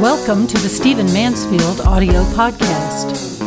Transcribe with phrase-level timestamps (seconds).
[0.00, 3.40] Welcome to the Stephen Mansfield audio podcast.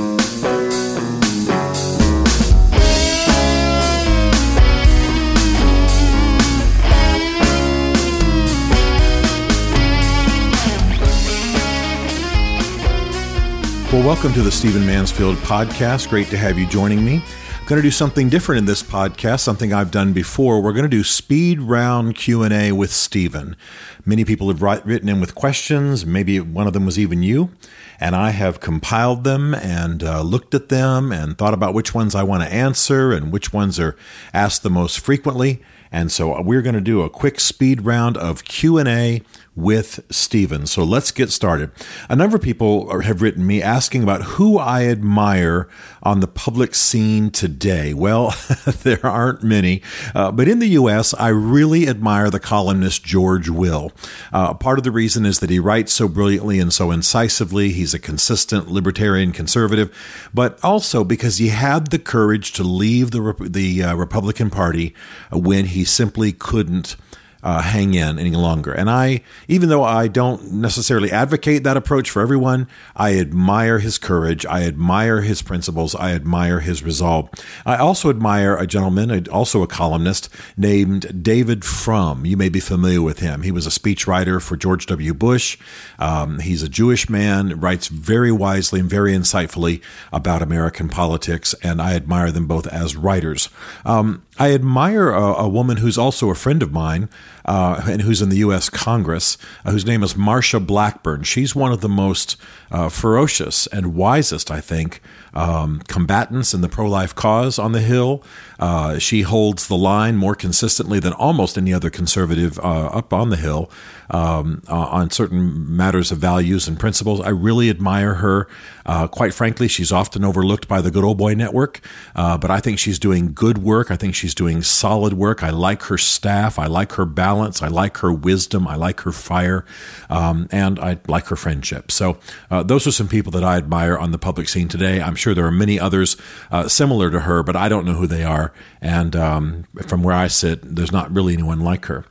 [13.94, 16.10] Well, welcome to the Stephen Mansfield podcast.
[16.10, 17.24] Great to have you joining me.
[17.72, 20.62] Going to do something different in this podcast, something I've done before.
[20.62, 23.56] We're going to do speed round Q&A with Stephen.
[24.04, 26.06] Many people have written in with questions.
[26.06, 27.52] Maybe one of them was even you.
[27.98, 32.14] And I have compiled them and uh, looked at them and thought about which ones
[32.14, 33.96] I want to answer and which ones are
[34.34, 35.62] asked the most frequently.
[35.92, 39.22] And so we're going to do a quick speed round of Q&A
[39.54, 40.66] with Stephen.
[40.66, 41.72] So let's get started.
[42.08, 45.68] A number of people have written me asking about who I admire
[46.02, 47.94] on the public scene today.
[47.94, 48.34] Well,
[48.84, 49.82] there aren't many,
[50.16, 53.92] uh, but in the U.S., I really admire the columnist George Will.
[54.32, 57.72] Uh, part of the reason is that he writes so brilliantly and so incisively.
[57.72, 59.96] He's a consistent libertarian conservative,
[60.34, 64.96] but also because he had the courage to leave the the uh, Republican Party
[65.32, 66.96] when he simply couldn't
[67.44, 68.72] uh, hang in any longer.
[68.72, 73.98] And I, even though I don't necessarily advocate that approach for everyone, I admire his
[73.98, 74.46] courage.
[74.46, 75.96] I admire his principles.
[75.96, 77.30] I admire his resolve.
[77.66, 82.26] I also admire a gentleman, also a columnist, named David Frum.
[82.26, 83.42] You may be familiar with him.
[83.42, 85.14] He was a speechwriter for George W.
[85.14, 85.58] Bush.
[86.00, 89.82] Um, he's a Jewish man, writes very wisely and very insightfully
[90.12, 93.50] about American politics, and I admire them both as writers.
[93.86, 97.10] Um, I admire a, a, woman who's also a friend of mine
[97.46, 98.70] uh, and who's in the U.S.
[98.70, 101.24] Congress, uh, whose name is Marsha Blackburn.
[101.24, 102.38] She's one of the most
[102.72, 105.02] uh, ferocious and wisest, I think,
[105.34, 108.24] um, combatants in the pro life cause on the Hill.
[108.60, 113.30] Uh, she holds the line more consistently than almost any other conservative uh, up on
[113.30, 113.70] the Hill
[114.12, 117.22] um, uh, on certain matters of values and principles.
[117.22, 118.48] I really admire her.
[118.86, 121.80] Uh, quite frankly, she's often overlooked by the Good Old Boy Network,
[122.16, 123.90] uh, but I think she's doing good work.
[123.90, 125.44] I think she's doing solid work.
[125.44, 126.60] I like her staff.
[126.60, 127.62] I like her balance.
[127.62, 128.68] I like her wisdom.
[128.68, 129.66] I like her fire.
[130.10, 131.92] Um, and I like her friendship.
[131.92, 132.18] So,
[132.50, 135.02] uh, those are some people that I admire on the public scene today.
[135.02, 136.18] I'm sure there are many others
[136.52, 138.52] uh, similar to her, but I don't know who they are.
[138.82, 142.04] And um, from where I sit, there's not really anyone like her.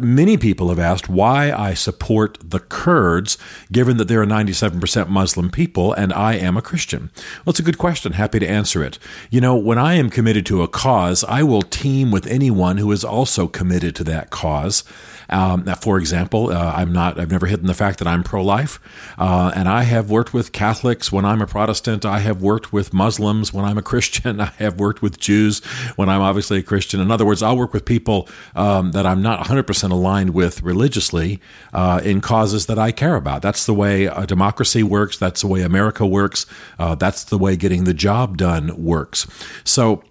[0.00, 3.38] Many people have asked why I support the Kurds,
[3.70, 7.10] given that they're a 97% Muslim people and I am a Christian.
[7.44, 8.12] Well, it's a good question.
[8.12, 8.98] Happy to answer it.
[9.30, 12.90] You know, when I am committed to a cause, I will team with anyone who
[12.92, 14.84] is also committed to that cause.
[15.28, 17.18] Um, for example, uh, I'm not.
[17.18, 18.80] I've never hidden the fact that I'm pro-life,
[19.18, 22.04] uh, and I have worked with Catholics when I'm a Protestant.
[22.04, 24.40] I have worked with Muslims when I'm a Christian.
[24.46, 25.64] I have worked with Jews
[25.96, 27.00] when I'm obviously a Christian.
[27.00, 31.40] In other words, I'll work with people um, that I'm not 100% aligned with religiously
[31.72, 33.42] uh, in causes that I care about.
[33.42, 35.18] That's the way a democracy works.
[35.18, 36.46] That's the way America works.
[36.78, 39.26] Uh, that's the way getting the job done works.
[39.64, 40.02] So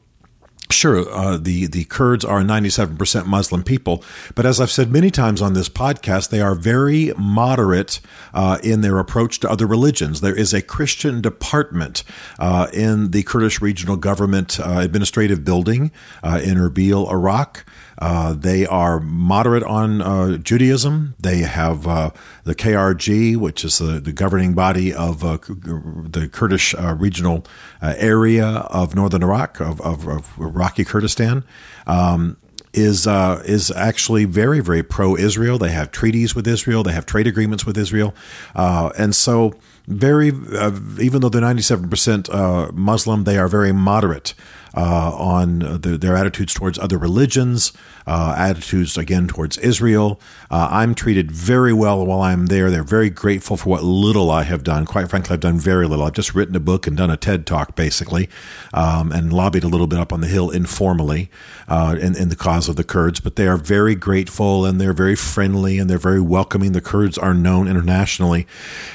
[0.75, 4.03] Sure, uh, the the Kurds are 97% Muslim people,
[4.35, 8.01] but as I've said many times on this podcast, they are very moderate
[8.33, 10.19] uh, in their approach to other religions.
[10.19, 12.03] There is a Christian department
[12.39, 17.65] uh, in the Kurdish regional government uh, administrative building uh, in Erbil, Iraq.
[17.97, 21.15] Uh, they are moderate on uh, Judaism.
[21.19, 22.11] They have uh,
[22.43, 27.45] the KRG, which is the, the governing body of uh, the Kurdish uh, regional
[27.81, 31.43] area of northern Iraq, of, of, of Iraqi Kurdistan.
[31.87, 32.37] Um,
[32.75, 35.57] is uh, is actually very very pro Israel.
[35.57, 36.83] They have treaties with Israel.
[36.83, 38.13] They have trade agreements with Israel,
[38.53, 39.55] uh, and so
[39.87, 42.29] very uh, even though they're ninety seven percent
[42.73, 44.33] Muslim, they are very moderate
[44.75, 47.71] uh, on the, their attitudes towards other religions,
[48.07, 50.19] uh, attitudes again towards Israel.
[50.51, 52.69] Uh, I'm treated very well while I'm there.
[52.69, 54.85] They're very grateful for what little I have done.
[54.85, 56.05] Quite frankly, I've done very little.
[56.05, 58.29] I've just written a book and done a TED talk basically,
[58.73, 61.29] um, and lobbied a little bit up on the hill informally
[61.67, 63.19] uh, in, in the cause of the Kurds.
[63.19, 66.73] But they are very grateful and they're very friendly and they're very welcoming.
[66.73, 68.45] The Kurds are known internationally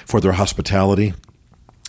[0.04, 1.12] for their hospitality mentality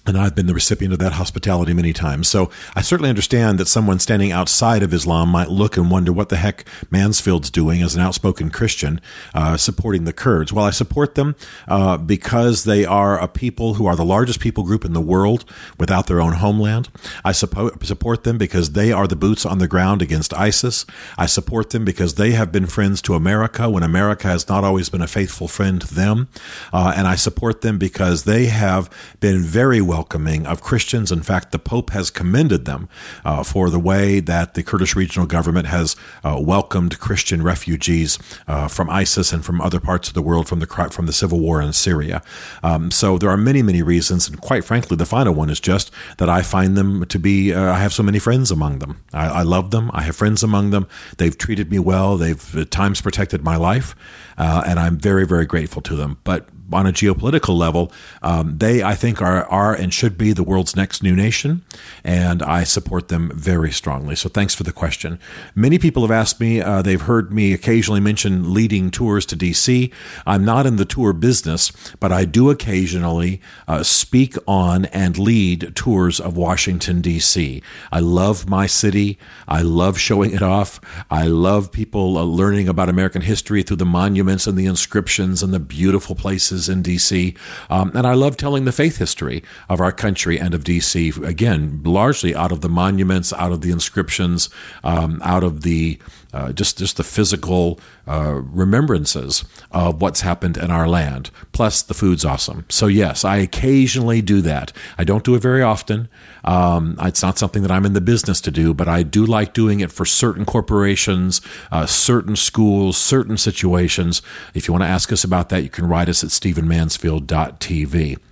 [0.06, 2.28] and I've been the recipient of that hospitality many times.
[2.28, 6.30] So I certainly understand that someone standing outside of Islam might look and wonder what
[6.30, 9.00] the heck Mansfield's doing as an outspoken Christian
[9.36, 10.52] uh, supporting the Kurds.
[10.52, 11.36] Well, I support them
[11.68, 15.46] uh, because they are a people who are the largest people group in the world
[15.78, 16.90] without their own homeland.
[17.24, 20.86] I suppo- support them because they are the boots on the ground against ISIS.
[21.18, 24.90] I support them because they have been friends to America when America has not always
[24.90, 26.28] been a faithful friend to them.
[26.74, 28.90] Uh, and I support them because they have
[29.20, 31.12] been very welcoming of Christians.
[31.12, 32.88] In fact, the Pope has commended them
[33.26, 38.18] uh, for the way that the Kurdish regional government has uh, welcomed Christian refugees
[38.48, 41.40] uh, from ISIS and from other parts of the world from the from the civil
[41.42, 42.22] war in Syria.
[42.64, 45.92] Um, so there are many, many reasons, and quite frankly, the final one is just
[46.20, 47.54] that I find them to be.
[47.54, 49.04] Uh, I have so many friends among them.
[49.12, 49.92] I, I, love them.
[49.94, 50.88] I have friends among them.
[51.18, 52.16] They've treated me well.
[52.16, 53.94] They've at times protected my life,
[54.38, 56.18] uh, and I'm very, very grateful to them.
[56.24, 57.92] But on a geopolitical level,
[58.22, 61.64] um, they, I think, are, are and should be the world's next new nation,
[62.04, 64.16] and I support them very strongly.
[64.16, 65.20] So thanks for the question.
[65.56, 69.92] Many people have asked me, uh, they've heard me occasionally mention leading tours to DC.
[70.26, 75.76] I'm not in the tour business, but I do occasionally uh, speak on and lead
[75.76, 77.62] tours of Washington, D.C.
[77.92, 79.18] I love my city.
[79.48, 80.80] I love showing it off.
[81.10, 85.54] I love people uh, learning about American history through the monuments and the inscriptions and
[85.54, 87.36] the beautiful places in DC.
[87.70, 91.82] Um, and I love telling the faith history of our country and of DC, again,
[91.84, 94.50] largely out of the monuments, out of the inscriptions,
[94.84, 96.00] um, out of the
[96.34, 101.30] uh, just just the physical uh, remembrances of what's happened in our land.
[101.52, 102.66] Plus, the food's awesome.
[102.70, 104.72] So yes, I occasionally do that.
[104.98, 106.08] I don't do it very often.
[106.44, 109.54] Um, it's not something that I'm in the business to do, but I do like
[109.54, 111.42] doing it for certain corporations,
[111.72, 114.22] uh, certain schools, certain situations.
[114.54, 118.31] If you want to ask us about that, you can write us at stephenmansfield.tv.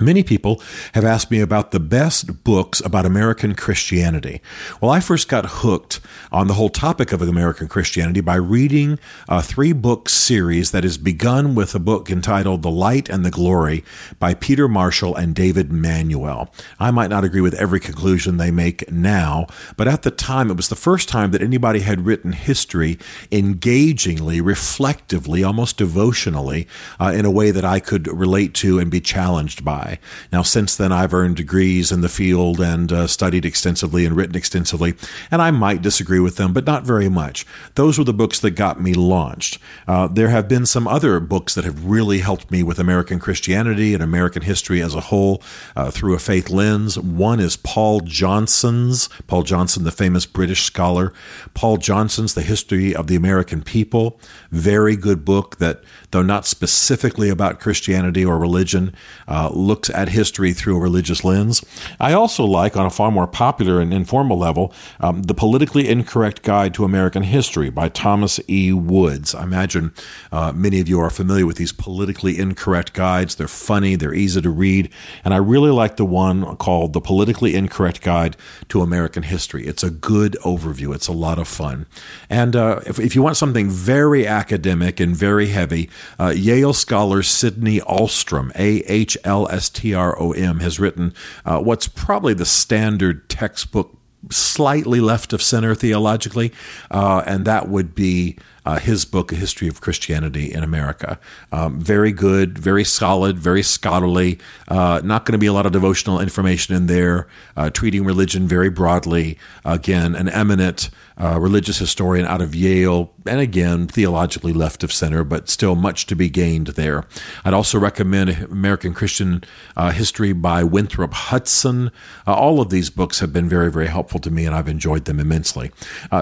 [0.00, 0.62] Many people
[0.94, 4.40] have asked me about the best books about American Christianity.
[4.80, 6.00] Well, I first got hooked
[6.32, 8.98] on the whole topic of American Christianity by reading
[9.28, 13.30] a three book series that has begun with a book entitled The Light and the
[13.30, 13.84] Glory
[14.18, 16.50] by Peter Marshall and David Manuel.
[16.78, 20.56] I might not agree with every conclusion they make now, but at the time, it
[20.56, 22.98] was the first time that anybody had written history
[23.30, 26.66] engagingly, reflectively, almost devotionally,
[26.98, 29.89] uh, in a way that I could relate to and be challenged by.
[30.32, 34.36] Now, since then, I've earned degrees in the field and uh, studied extensively and written
[34.36, 34.94] extensively,
[35.30, 37.46] and I might disagree with them, but not very much.
[37.74, 39.58] Those were the books that got me launched.
[39.88, 43.94] Uh, there have been some other books that have really helped me with American Christianity
[43.94, 45.42] and American history as a whole
[45.76, 46.98] uh, through a faith lens.
[46.98, 51.12] One is Paul Johnson's, Paul Johnson, the famous British scholar,
[51.54, 54.20] Paul Johnson's The History of the American People.
[54.50, 58.94] Very good book that, though not specifically about Christianity or religion,
[59.28, 61.64] uh, looks at history through a religious lens.
[61.98, 66.42] I also like, on a far more popular and informal level, um, The Politically Incorrect
[66.42, 68.72] Guide to American History by Thomas E.
[68.72, 69.34] Woods.
[69.34, 69.92] I imagine
[70.30, 73.36] uh, many of you are familiar with these politically incorrect guides.
[73.36, 74.90] They're funny, they're easy to read,
[75.24, 78.36] and I really like the one called The Politically Incorrect Guide
[78.68, 79.66] to American History.
[79.66, 81.86] It's a good overview, it's a lot of fun.
[82.28, 85.88] And uh, if, if, you want something very academic and very heavy,
[86.18, 91.14] uh, Yale scholar Sidney Ahlstrom, A H L S T R O M, has written
[91.44, 93.96] uh, what's probably the standard textbook,
[94.30, 96.52] slightly left of center theologically,
[96.90, 101.18] uh, and that would be uh, his book, A History of Christianity in America.
[101.52, 104.38] Um, very good, very solid, very scholarly.
[104.68, 107.26] Uh, not going to be a lot of devotional information in there,
[107.56, 109.38] uh, treating religion very broadly.
[109.64, 115.22] Again, an eminent uh, religious historian out of Yale, and again, theologically left of center,
[115.22, 117.04] but still much to be gained there.
[117.44, 119.44] I'd also recommend American Christian
[119.76, 121.90] uh, History by Winthrop Hudson.
[122.26, 125.04] Uh, all of these books have been very, very helpful to me, and I've enjoyed
[125.04, 125.70] them immensely.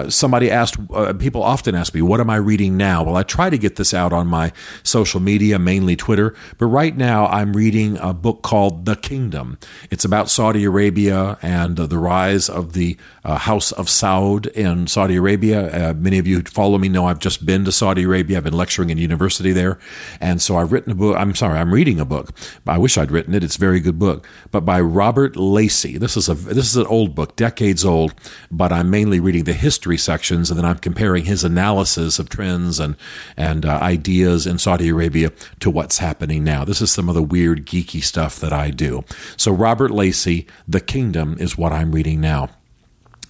[0.09, 0.77] Somebody asked,
[1.19, 3.03] people often ask me, what am I reading now?
[3.03, 4.51] Well, I try to get this out on my
[4.83, 9.57] social media, mainly Twitter, but right now I'm reading a book called The Kingdom.
[9.89, 15.89] It's about Saudi Arabia and the rise of the House of Saud in Saudi Arabia.
[15.89, 18.37] Uh, many of you who follow me know I've just been to Saudi Arabia.
[18.37, 19.79] I've been lecturing in university there.
[20.19, 21.15] And so I've written a book.
[21.17, 22.31] I'm sorry, I'm reading a book.
[22.67, 23.43] I wish I'd written it.
[23.43, 25.97] It's a very good book, but by Robert Lacey.
[25.97, 28.13] This is a, this is an old book, decades old,
[28.51, 32.79] but I'm mainly reading the history sections and then I'm comparing his analysis of trends
[32.79, 32.95] and,
[33.35, 36.63] and uh, ideas in Saudi Arabia to what's happening now.
[36.63, 39.03] This is some of the weird geeky stuff that I do.
[39.37, 42.49] So Robert Lacey, The Kingdom is what I'm reading now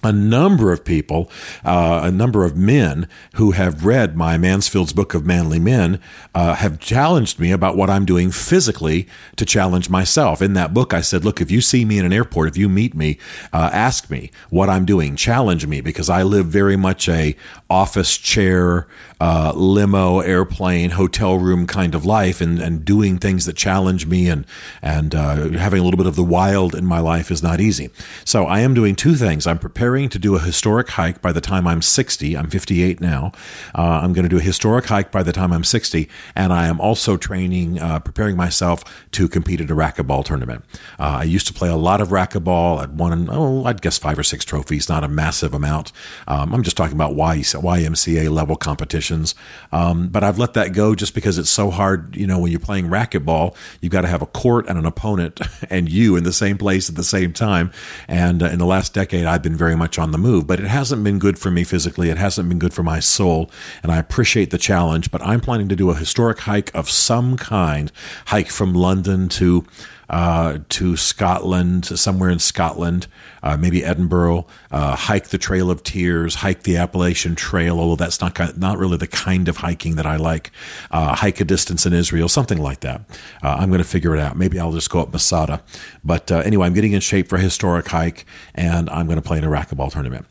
[0.02, 1.30] a number of people,
[1.64, 6.00] uh, a number of men who have read my Mansfield's Book of Manly Men
[6.34, 10.40] uh, have challenged me about what I'm doing physically to challenge myself.
[10.40, 12.68] In that book, I said, look, if you see me in an airport, if you
[12.68, 13.18] meet me,
[13.52, 17.36] uh, ask me what I'm doing, challenge me, because I live very much a
[17.68, 18.86] office chair,
[19.20, 24.28] uh, limo, airplane, hotel room kind of life, and, and doing things that challenge me
[24.28, 24.46] and
[24.82, 27.90] and uh, having a little bit of the wild in my life is not easy.
[28.24, 29.46] So I am doing two things.
[29.46, 32.36] I'm preparing to do a historic hike by the time I'm 60.
[32.36, 33.32] I'm 58 now.
[33.74, 36.66] Uh, I'm going to do a historic hike by the time I'm 60, and I
[36.66, 40.64] am also training, uh, preparing myself to compete at a racquetball tournament.
[40.98, 42.78] Uh, I used to play a lot of racquetball.
[42.78, 45.92] I'd won, oh, I'd guess five or six trophies, not a massive amount.
[46.26, 48.56] Um, I'm just talking about YMCA level
[49.10, 49.34] competitions.
[49.72, 52.16] Um, but I've let that go just because it's so hard.
[52.16, 55.40] You know, when you're playing racquetball, you've got to have a court and an opponent
[55.70, 57.70] and you in the same place at the same time.
[58.08, 60.66] And uh, in the last decade, I've been very much on the move, but it
[60.66, 62.10] hasn't been good for me physically.
[62.10, 63.50] It hasn't been good for my soul.
[63.82, 67.36] And I appreciate the challenge, but I'm planning to do a historic hike of some
[67.36, 67.92] kind,
[68.26, 69.64] hike from London to
[70.10, 73.06] uh, to Scotland, somewhere in Scotland,
[73.44, 78.20] uh, maybe Edinburgh, uh, hike the Trail of Tears, hike the Appalachian Trail, although that's
[78.20, 80.50] not not really the kind of hiking that I like.
[80.90, 83.02] Uh, hike a distance in Israel, something like that.
[83.42, 84.36] Uh, I'm going to figure it out.
[84.36, 85.62] Maybe I'll just go up Masada.
[86.04, 89.22] But uh, anyway, I'm getting in shape for a historic hike, and I'm going to
[89.22, 90.26] play in a racquetball tournament.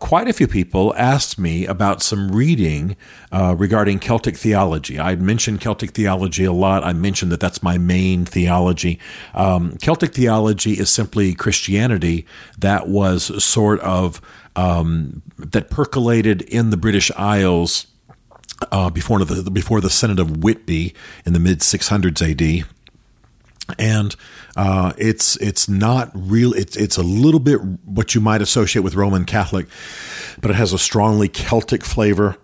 [0.00, 2.96] quite a few people asked me about some reading
[3.32, 4.98] regarding Celtic theology.
[4.98, 6.82] I'd mentioned Celtic theology a lot.
[6.84, 8.98] I mentioned that that's my main theology.
[9.34, 12.26] Um, Celtic theology is simply Christianity
[12.58, 14.20] that was sort of
[14.56, 17.86] um, that percolated in the British Isles
[18.70, 22.68] uh, before the before the Synod of Whitby in the mid 600s AD
[23.78, 24.16] and
[24.56, 26.52] uh, it's it's not real.
[26.54, 29.66] It's it's a little bit what you might associate with Roman Catholic,
[30.40, 32.36] but it has a strongly Celtic flavor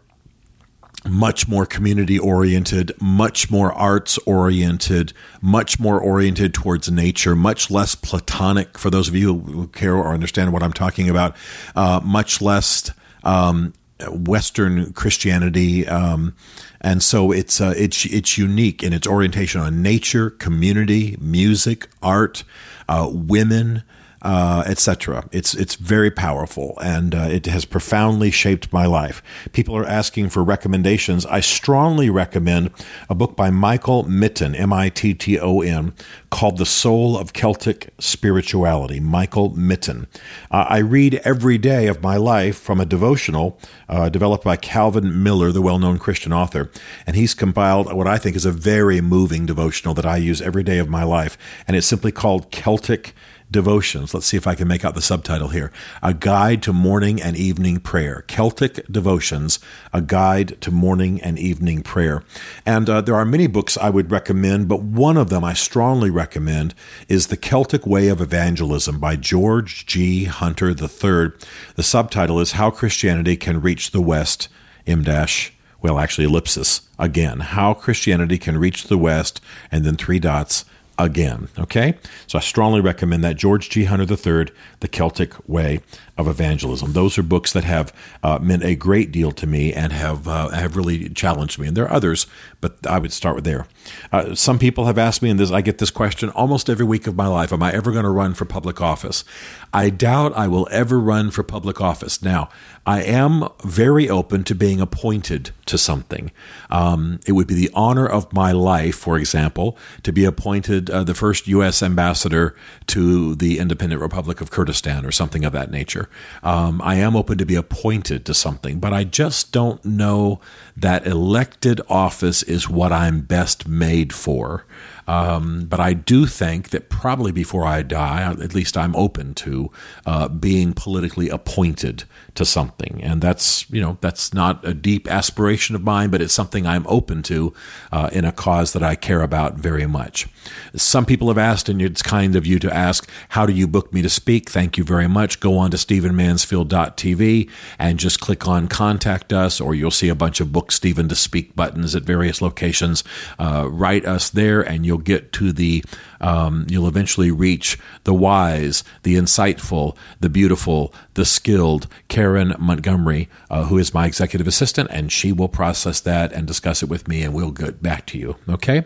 [1.08, 7.94] much more community oriented, much more arts oriented, much more oriented towards nature, much less
[7.94, 11.36] platonic for those of you who care or understand what I'm talking about,
[11.76, 12.90] uh, much less
[13.24, 13.72] um,
[14.08, 15.86] Western Christianity.
[15.88, 16.34] Um,
[16.80, 22.44] and so it's uh, it's it's unique in its orientation on nature, community, music, art,
[22.88, 23.82] uh, women,
[24.26, 25.28] uh, etc.
[25.30, 29.22] It's it's very powerful and uh, it has profoundly shaped my life.
[29.52, 31.24] People are asking for recommendations.
[31.26, 32.72] I strongly recommend
[33.08, 35.94] a book by Michael Mitton, M I T T O N,
[36.28, 40.08] called "The Soul of Celtic Spirituality." Michael Mitton.
[40.50, 45.22] Uh, I read every day of my life from a devotional uh, developed by Calvin
[45.22, 46.68] Miller, the well-known Christian author,
[47.06, 50.64] and he's compiled what I think is a very moving devotional that I use every
[50.64, 53.14] day of my life, and it's simply called Celtic
[53.50, 54.12] Devotions.
[54.12, 55.70] Let's see if I can make out the subtitle here.
[56.02, 58.24] A Guide to Morning and Evening Prayer.
[58.26, 59.60] Celtic Devotions,
[59.92, 62.24] A Guide to Morning and Evening Prayer.
[62.64, 66.10] And uh, there are many books I would recommend, but one of them I strongly
[66.10, 66.74] recommend
[67.08, 70.24] is The Celtic Way of Evangelism by George G.
[70.24, 71.30] Hunter III.
[71.76, 74.48] The subtitle is How Christianity Can Reach the West,
[74.86, 75.52] M dash
[75.86, 77.40] well, actually, ellipsis again.
[77.40, 80.64] How Christianity can reach the West, and then three dots
[80.98, 81.48] again.
[81.58, 81.94] Okay?
[82.26, 83.36] So I strongly recommend that.
[83.36, 83.84] George G.
[83.84, 85.80] Hunter III, The Celtic Way
[86.16, 86.92] of Evangelism.
[86.92, 87.92] Those are books that have
[88.22, 91.68] uh, meant a great deal to me and have, uh, have really challenged me.
[91.68, 92.26] And there are others,
[92.60, 93.66] but I would start with there.
[94.12, 97.06] Uh, some people have asked me, and this, I get this question almost every week
[97.06, 99.24] of my life Am I ever going to run for public office?
[99.72, 102.22] I doubt I will ever run for public office.
[102.22, 102.48] Now,
[102.86, 106.30] I am very open to being appointed to something.
[106.70, 111.02] Um, it would be the honor of my life, for example, to be appointed uh,
[111.04, 111.82] the first U.S.
[111.82, 112.54] ambassador
[112.86, 116.05] to the independent Republic of Kurdistan or something of that nature.
[116.42, 120.40] Um, I am open to be appointed to something, but I just don't know
[120.76, 124.64] that elected office is what I'm best made for.
[125.08, 129.70] Um, but I do think that probably before I die, at least I'm open to
[130.04, 135.76] uh, being politically appointed to something, and that's you know that's not a deep aspiration
[135.76, 137.54] of mine, but it's something I'm open to
[137.92, 140.26] uh, in a cause that I care about very much.
[140.74, 143.92] Some people have asked, and it's kind of you to ask, how do you book
[143.92, 144.50] me to speak?
[144.50, 145.38] Thank you very much.
[145.38, 147.48] Go on to StephenMansfield.tv
[147.78, 151.14] and just click on contact us, or you'll see a bunch of book Stephen to
[151.14, 153.04] speak buttons at various locations.
[153.38, 155.84] Uh, write us there, and you'll you'll get to the,
[156.20, 163.64] um, you'll eventually reach the wise, the insightful, the beautiful, the skilled Karen Montgomery, uh,
[163.64, 167.22] who is my executive assistant, and she will process that and discuss it with me,
[167.22, 168.36] and we'll get back to you.
[168.48, 168.84] Okay?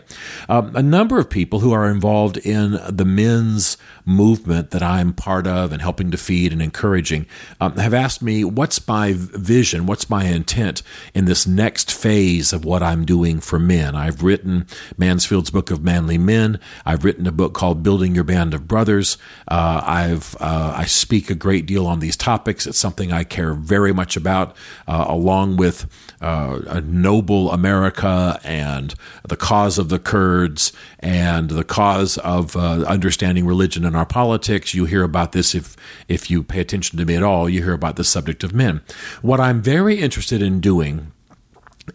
[0.49, 5.47] Um, a number of people who are involved in the men's movement that I'm part
[5.47, 7.25] of and helping to feed and encouraging
[7.59, 9.85] um, have asked me, what's my vision?
[9.85, 10.81] What's my intent
[11.13, 13.95] in this next phase of what I'm doing for men?
[13.95, 14.65] I've written
[14.97, 16.59] Mansfield's Book of Manly Men.
[16.85, 19.17] I've written a book called Building Your Band of Brothers.
[19.47, 22.67] Uh, I've uh, I speak a great deal on these topics.
[22.67, 24.55] It's something I care very much about,
[24.87, 25.85] uh, along with
[26.21, 28.93] uh, a noble America and
[29.27, 34.73] the cause of the Kurds and the cause of uh, understanding religion in our politics.
[34.73, 35.75] You hear about this if
[36.07, 37.49] if you pay attention to me at all.
[37.49, 38.81] You hear about the subject of men.
[39.21, 41.11] What I'm very interested in doing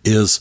[0.05, 0.41] is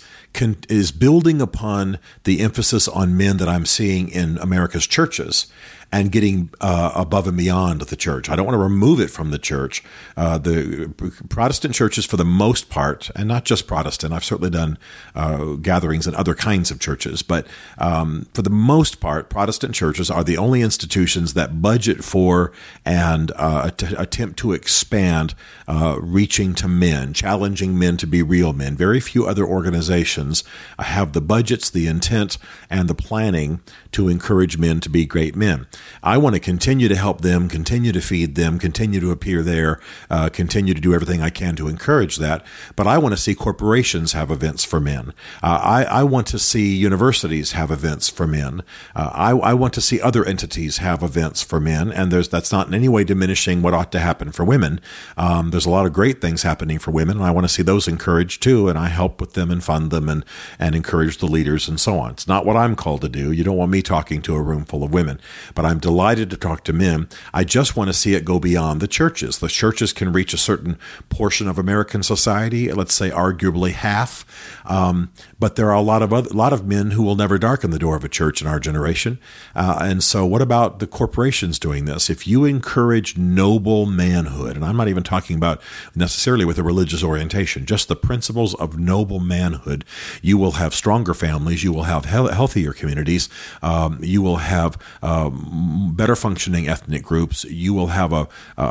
[0.70, 5.48] is building upon the emphasis on men that I'm seeing in America's churches
[5.96, 8.30] and getting uh, above and beyond the church.
[8.30, 9.82] I don't want to remove it from the church.
[10.18, 10.94] Uh, the
[11.30, 14.78] Protestant churches, for the most part, and not just Protestant, I've certainly done
[15.16, 17.48] uh, gatherings in other kinds of churches, but
[17.78, 22.52] um, for the most part, Protestant churches are the only institutions that budget for
[22.84, 25.34] and uh, attempt to expand
[25.66, 28.76] uh, reaching to men, challenging men to be real men.
[28.76, 30.44] Very few other organizations
[30.78, 32.38] have the budgets, the intent,
[32.70, 33.62] and the planning
[33.94, 35.68] to encourage men to be great men.
[36.04, 39.80] I want to continue to help them, continue to feed them, continue to appear there,
[40.10, 42.46] uh, continue to do everything I can to encourage that.
[42.76, 45.14] But I want to see corporations have events for men.
[45.42, 48.62] Uh, I, I, want to see universities have events for men.
[48.96, 51.92] Uh, I, I, want to see other entities have events for men.
[51.92, 54.80] And that's not in any way diminishing what ought to happen for women.
[55.18, 57.64] Um, there's a lot of great things happening for women, and I want to see
[57.64, 58.70] those encouraged too.
[58.70, 60.26] And I help with them and fund them and
[60.60, 62.12] and encourage the leaders and so on.
[62.12, 63.32] It's not what I'm called to do.
[63.32, 65.20] You don't want me talking to a room full of women,
[65.54, 67.10] but I'm delighted to talk to men.
[67.34, 69.40] I just want to see it go beyond the churches.
[69.40, 70.78] The churches can reach a certain
[71.10, 74.26] portion of American society, let's say arguably half,
[74.66, 77.72] um, but there are a lot of other, lot of men who will never darken
[77.72, 79.20] the door of a church in our generation.
[79.56, 82.10] Uh, and so, what about the corporations doing this?
[82.10, 85.62] If you encourage noble manhood, and I'm not even talking about
[85.96, 89.86] necessarily with a religious orientation, just the principles of noble manhood,
[90.22, 93.30] you will have stronger families, you will have he- healthier communities,
[93.62, 95.55] um, you will have um,
[95.94, 98.64] better functioning ethnic groups, you will have a, a,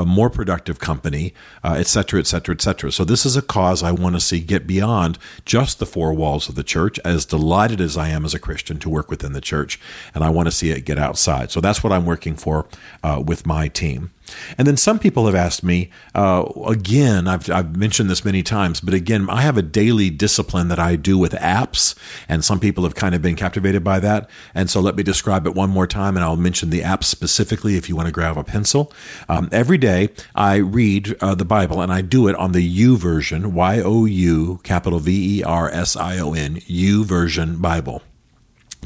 [0.00, 2.90] a more productive company, uh, et cetera, et cetera, et cetera.
[2.90, 6.48] So, this is a cause I want to see get beyond just the four walls
[6.48, 9.40] of the church, as delighted as I am as a Christian to work within the
[9.40, 9.80] church.
[10.14, 11.50] And I want to see it get outside.
[11.50, 12.66] So, that's what I'm working for
[13.02, 14.10] uh, with my team.
[14.58, 18.80] And then some people have asked me, uh, again, I've, I've mentioned this many times,
[18.80, 21.94] but again, I have a daily discipline that I do with apps,
[22.28, 24.28] and some people have kind of been captivated by that.
[24.54, 27.76] And so let me describe it one more time, and I'll mention the app specifically
[27.76, 28.92] if you want to grab a pencil.
[29.28, 33.52] Um, every day, I read uh, the Bible, and I do it on the YouVersion,
[33.52, 38.02] Y O U, capital V E R S I O N, YouVersion Bible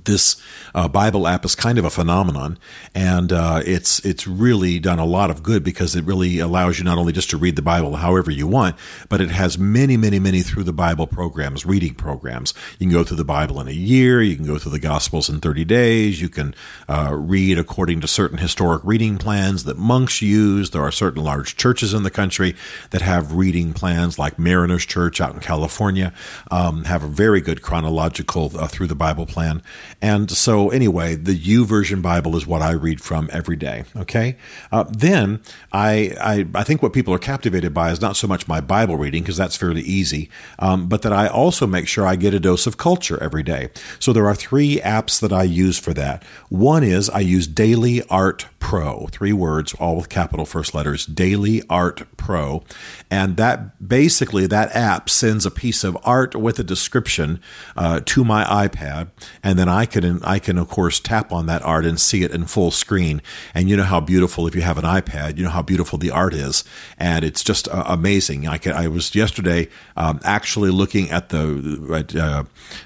[0.05, 0.37] this
[0.75, 2.59] uh, Bible app is kind of a phenomenon,
[2.95, 6.85] and uh, it's it's really done a lot of good because it really allows you
[6.85, 8.77] not only just to read the Bible however you want,
[9.09, 12.55] but it has many, many, many through the Bible programs, reading programs.
[12.79, 14.23] You can go through the Bible in a year.
[14.23, 16.21] You can go through the Gospels in thirty days.
[16.21, 16.55] You can
[16.89, 20.71] uh, read according to certain historic reading plans that monks use.
[20.71, 22.55] There are certain large churches in the country
[22.91, 26.13] that have reading plans, like Mariners Church out in California,
[26.51, 29.63] um, have a very good chronological uh, through the Bible plan.
[30.01, 33.85] And so, anyway, the YouVersion Bible is what I read from every day.
[33.97, 34.37] Okay.
[34.71, 35.41] Uh, then
[35.73, 38.97] I, I, I think what people are captivated by is not so much my Bible
[38.97, 42.41] reading because that's fairly easy, um, but that I also make sure I get a
[42.41, 43.71] dose of culture every day.
[43.99, 46.23] So there are three apps that I use for that.
[46.49, 51.07] One is I use Daily Art Pro, three words, all with capital first letters.
[51.07, 52.65] Daily Art Pro,
[53.09, 57.41] and that basically that app sends a piece of art with a description
[57.77, 61.63] uh, to my iPad, and then I can I can of course tap on that
[61.63, 63.23] art and see it in full screen.
[63.55, 66.11] And you know how beautiful if you have an iPad, you know how beautiful the
[66.11, 66.65] art is,
[66.99, 68.49] and it's just uh, amazing.
[68.49, 72.43] I can, I was yesterday um, actually looking at the uh,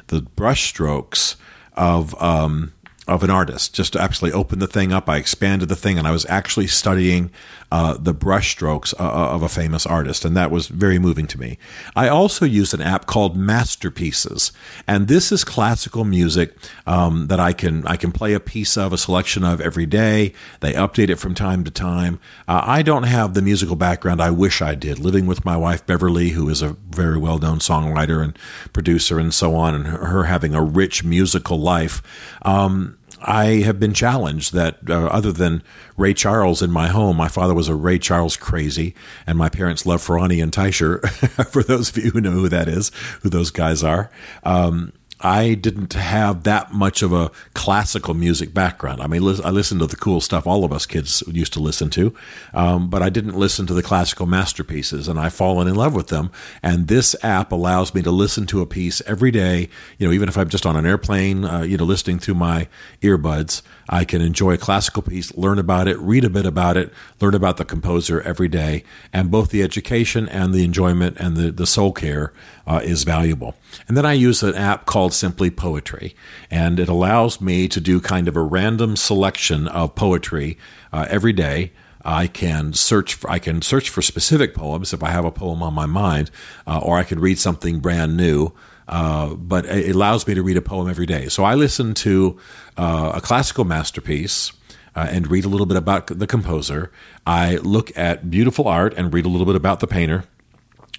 [0.08, 1.36] the brush strokes
[1.72, 2.14] of.
[2.22, 2.74] Um,
[3.10, 3.74] of an artist.
[3.74, 6.68] Just to actually open the thing up, I expanded the thing, and I was actually
[6.68, 7.30] studying
[7.72, 11.38] uh, the brushstrokes uh, uh, of a famous artist, and that was very moving to
[11.38, 11.58] me.
[11.96, 14.52] I also use an app called Masterpieces,
[14.86, 18.92] and this is classical music um, that I can I can play a piece of,
[18.92, 20.32] a selection of every day.
[20.60, 22.20] They update it from time to time.
[22.46, 25.00] Uh, I don't have the musical background I wish I did.
[25.00, 28.38] Living with my wife Beverly, who is a very well known songwriter and
[28.72, 32.02] producer and so on, and her having a rich musical life.
[32.42, 35.62] Um, I have been challenged that uh, other than
[35.96, 38.94] Ray Charles in my home, my father was a Ray Charles crazy,
[39.26, 41.06] and my parents loved Ferrante and Teicher.
[41.50, 42.90] for those of you who know who that is,
[43.22, 44.10] who those guys are,
[44.44, 49.02] um, I didn't have that much of a classical music background.
[49.02, 51.90] I mean, I listened to the cool stuff all of us kids used to listen
[51.90, 52.14] to,
[52.54, 56.08] um, but I didn't listen to the classical masterpieces, and I've fallen in love with
[56.08, 56.30] them.
[56.62, 59.68] And this app allows me to listen to a piece every day.
[59.98, 62.68] You know, even if I'm just on an airplane, uh, you know, listening through my
[63.02, 66.92] earbuds, I can enjoy a classical piece, learn about it, read a bit about it,
[67.20, 71.50] learn about the composer every day, and both the education and the enjoyment and the
[71.50, 72.32] the soul care
[72.66, 73.56] uh, is valuable.
[73.88, 76.14] And then I use an app called Simply Poetry,
[76.50, 80.58] and it allows me to do kind of a random selection of poetry
[80.92, 81.72] uh, every day.
[82.04, 85.62] I can search for, I can search for specific poems if I have a poem
[85.62, 86.30] on my mind,
[86.66, 88.52] uh, or I could read something brand new.
[88.88, 91.28] Uh, but it allows me to read a poem every day.
[91.28, 92.38] So I listen to
[92.76, 94.52] uh, a classical masterpiece.
[94.92, 96.90] Uh, and read a little bit about the composer.
[97.24, 100.24] I look at beautiful art and read a little bit about the painter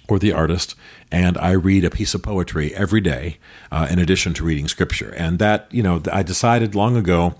[0.08, 0.74] or the artist,
[1.10, 3.38] and I read a piece of poetry every day
[3.70, 5.14] uh, in addition to reading scripture.
[5.16, 7.34] And that, you know, I decided long ago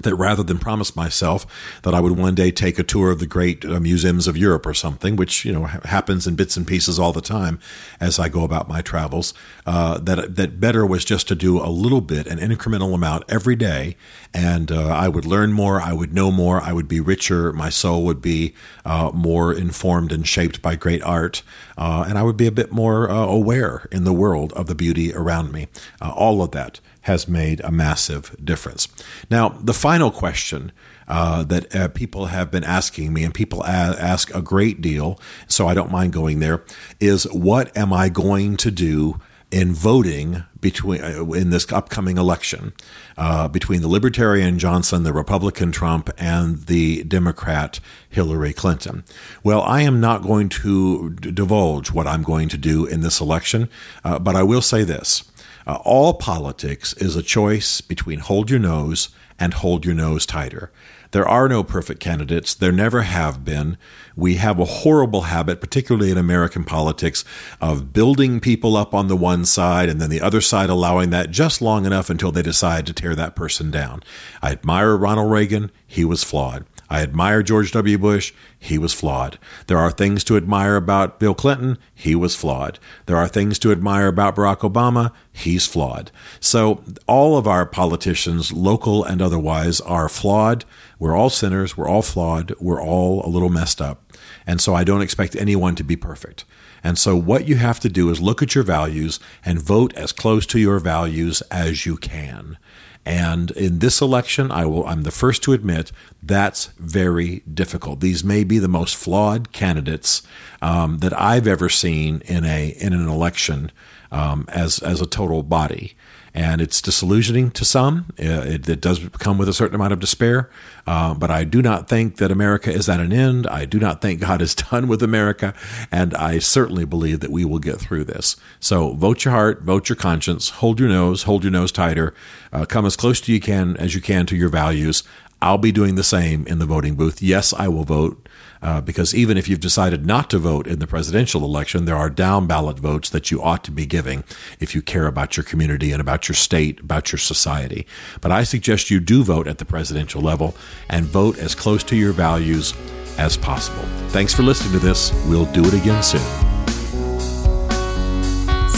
[0.00, 1.46] that rather than promise myself
[1.82, 4.66] that I would one day take a tour of the great uh, museums of Europe
[4.66, 7.58] or something, which you know ha- happens in bits and pieces all the time
[7.98, 9.32] as I go about my travels,
[9.64, 13.56] uh, that that better was just to do a little bit, an incremental amount every
[13.56, 13.96] day,
[14.34, 17.70] and uh, I would learn more, I would know more, I would be richer, my
[17.70, 18.54] soul would be
[18.84, 21.42] uh, more informed and shaped by great art,
[21.78, 24.74] uh, and I would be a bit more uh, aware in the world of the
[24.74, 25.68] beauty around me.
[26.00, 28.88] all of that has made a massive difference.
[29.30, 30.72] Now, the final question
[31.06, 35.20] uh, that uh, people have been asking me, and people a- ask a great deal,
[35.46, 36.64] so I don't mind going there,
[36.98, 39.20] is what am I going to do
[39.52, 42.72] in voting between uh, in this upcoming election
[43.16, 49.04] uh, between the Libertarian Johnson, the Republican Trump, and the Democrat Hillary Clinton.
[49.44, 53.68] Well, I am not going to divulge what I'm going to do in this election,
[54.02, 55.22] uh, but I will say this.
[55.66, 60.70] Uh, all politics is a choice between hold your nose and hold your nose tighter.
[61.12, 62.54] There are no perfect candidates.
[62.54, 63.78] There never have been.
[64.16, 67.24] We have a horrible habit, particularly in American politics,
[67.60, 71.30] of building people up on the one side and then the other side allowing that
[71.30, 74.02] just long enough until they decide to tear that person down.
[74.42, 75.70] I admire Ronald Reagan.
[75.86, 76.64] He was flawed.
[76.88, 77.98] I admire George W.
[77.98, 78.32] Bush.
[78.58, 79.38] He was flawed.
[79.66, 81.78] There are things to admire about Bill Clinton.
[81.94, 82.78] He was flawed.
[83.06, 85.12] There are things to admire about Barack Obama.
[85.32, 86.10] He's flawed.
[86.40, 90.64] So all of our politicians, local and otherwise, are flawed.
[90.98, 91.76] We're all sinners.
[91.76, 92.54] We're all flawed.
[92.60, 94.02] We're all a little messed up.
[94.46, 96.44] And so I don't expect anyone to be perfect.
[96.84, 100.12] And so what you have to do is look at your values and vote as
[100.12, 102.58] close to your values as you can.
[103.06, 108.00] And in this election, I will I'm the first to admit that's very difficult.
[108.00, 110.22] These may be the most flawed candidates
[110.60, 113.70] um, that I've ever seen in a in an election
[114.10, 115.94] um, as as a total body
[116.36, 118.12] and it's disillusioning to some.
[118.20, 120.50] Uh, it, it, does come with a certain amount of despair,
[120.86, 123.46] uh, but I do not think that America is at an end.
[123.46, 125.54] I do not think God is done with America,
[125.90, 128.36] and I certainly believe that we will get through this.
[128.60, 132.12] So vote your heart, vote your conscience, hold your nose, hold your nose tighter,
[132.52, 135.02] uh, come as close to you can as you can to your values.
[135.40, 137.22] I'll be doing the same in the voting booth.
[137.22, 138.25] Yes, I will vote
[138.66, 142.10] uh, because even if you've decided not to vote in the presidential election, there are
[142.10, 144.24] down ballot votes that you ought to be giving
[144.58, 147.86] if you care about your community and about your state, about your society.
[148.20, 150.56] But I suggest you do vote at the presidential level
[150.90, 152.74] and vote as close to your values
[153.18, 153.84] as possible.
[154.08, 155.12] Thanks for listening to this.
[155.28, 156.75] We'll do it again soon.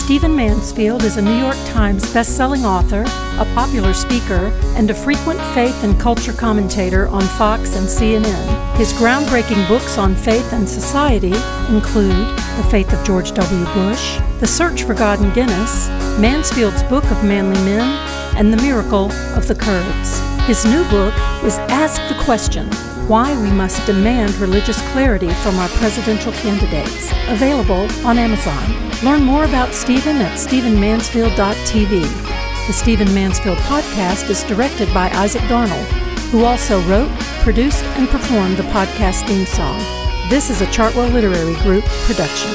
[0.08, 3.02] Stephen Mansfield is a New York Times bestselling author,
[3.38, 8.76] a popular speaker, and a frequent faith and culture commentator on Fox and CNN.
[8.78, 11.34] His groundbreaking books on faith and society
[11.68, 13.64] include The Faith of George W.
[13.74, 17.84] Bush, The Search for God and Guinness, Mansfield's Book of Manly Men,
[18.34, 20.18] and The Miracle of the Kurds.
[20.46, 21.12] His new book
[21.44, 22.70] is Ask the Question
[23.08, 28.62] Why We Must Demand Religious Clarity from Our Presidential Candidates, available on Amazon.
[29.02, 32.02] Learn more about Stephen at StephenMansfield.tv.
[32.66, 35.86] The Stephen Mansfield podcast is directed by Isaac Darnold,
[36.30, 37.08] who also wrote,
[37.42, 39.78] produced, and performed the podcast theme song.
[40.28, 42.50] This is a Chartwell Literary Group production.